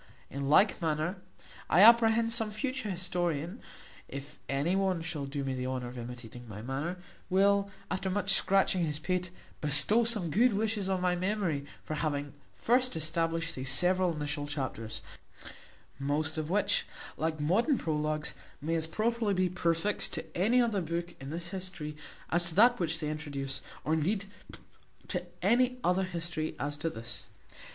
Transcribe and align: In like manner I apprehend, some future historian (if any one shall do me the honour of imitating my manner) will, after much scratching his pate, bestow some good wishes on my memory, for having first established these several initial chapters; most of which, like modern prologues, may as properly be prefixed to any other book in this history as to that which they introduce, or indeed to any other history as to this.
In 0.31 0.49
like 0.49 0.81
manner 0.81 1.17
I 1.69 1.81
apprehend, 1.81 2.33
some 2.33 2.49
future 2.49 2.89
historian 2.89 3.61
(if 4.07 4.39
any 4.49 4.75
one 4.75 5.03
shall 5.03 5.27
do 5.27 5.43
me 5.43 5.53
the 5.53 5.67
honour 5.67 5.89
of 5.89 5.97
imitating 5.99 6.47
my 6.49 6.63
manner) 6.63 6.97
will, 7.29 7.69
after 7.91 8.09
much 8.09 8.33
scratching 8.33 8.83
his 8.83 8.97
pate, 8.97 9.29
bestow 9.61 10.03
some 10.03 10.31
good 10.31 10.53
wishes 10.53 10.89
on 10.89 11.01
my 11.01 11.15
memory, 11.15 11.67
for 11.83 11.93
having 11.93 12.33
first 12.55 12.95
established 12.95 13.53
these 13.53 13.69
several 13.69 14.15
initial 14.15 14.47
chapters; 14.47 15.03
most 15.99 16.35
of 16.35 16.49
which, 16.49 16.87
like 17.15 17.39
modern 17.39 17.77
prologues, 17.77 18.33
may 18.59 18.73
as 18.73 18.87
properly 18.87 19.35
be 19.35 19.49
prefixed 19.49 20.13
to 20.15 20.25
any 20.35 20.59
other 20.59 20.81
book 20.81 21.13
in 21.21 21.29
this 21.29 21.49
history 21.49 21.95
as 22.31 22.49
to 22.49 22.55
that 22.55 22.79
which 22.79 22.97
they 22.97 23.09
introduce, 23.11 23.61
or 23.83 23.93
indeed 23.93 24.25
to 25.07 25.23
any 25.43 25.77
other 25.83 26.05
history 26.05 26.55
as 26.57 26.75
to 26.75 26.89
this. 26.89 27.27